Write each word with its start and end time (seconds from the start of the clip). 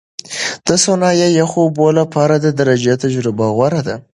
د 0.67 0.69
سونا 0.83 1.09
یا 1.21 1.27
یخو 1.39 1.59
اوبو 1.63 1.87
لپاره 1.99 2.41
تدریجي 2.45 2.93
تجربه 3.03 3.45
غوره 3.55 3.81
ده. 3.87 3.95